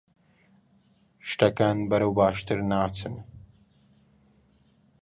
[1.29, 3.15] شتەکان بەرەو باشتر ناچن.